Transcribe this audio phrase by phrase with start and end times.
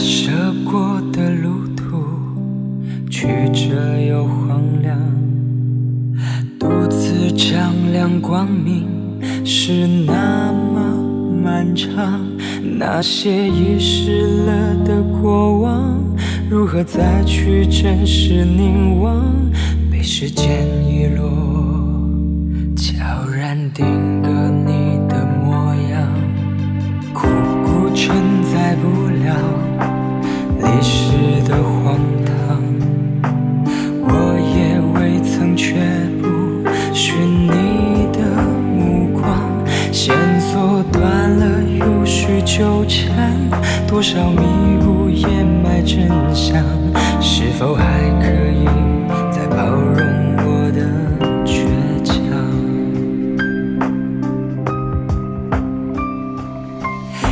[0.00, 0.30] 涉
[0.64, 2.02] 过的路途，
[3.10, 4.98] 曲折又荒凉。
[6.58, 8.88] 独自丈量光明
[9.44, 10.80] 是那么
[11.44, 12.18] 漫长，
[12.78, 16.02] 那些遗失了的过往，
[16.48, 19.22] 如何再去真实凝望？
[19.90, 21.30] 被时间遗落，
[22.74, 23.84] 悄然定
[24.22, 24.30] 格
[24.66, 24.79] 你
[42.30, 43.36] 又续纠缠，
[43.88, 44.42] 多少迷
[44.86, 46.64] 雾掩埋真相，
[47.20, 47.82] 是否还
[48.20, 48.64] 可以
[49.32, 50.80] 再包容我的
[51.44, 51.66] 倔
[52.04, 52.14] 强？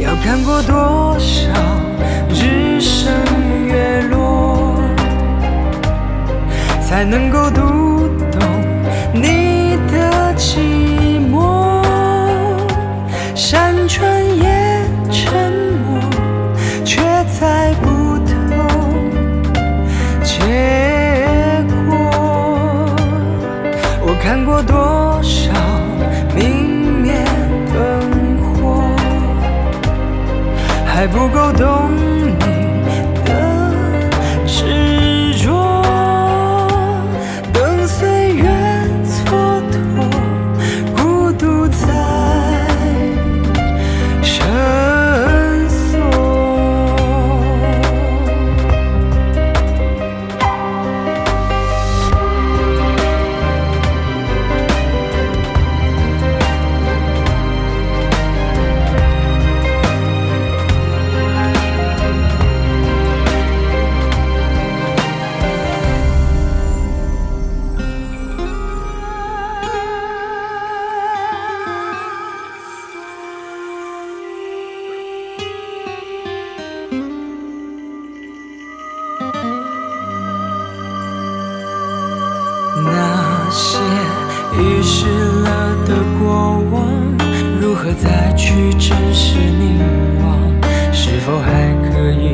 [0.00, 1.52] 要看过多少
[2.30, 3.14] 日升
[3.66, 4.74] 月落？
[6.80, 7.60] 才能够读
[17.40, 17.89] 在
[87.94, 89.78] 再去真实凝
[90.22, 90.38] 望？
[90.92, 92.32] 是否还可以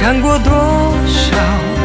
[0.00, 0.50] 看过多
[1.06, 1.79] 少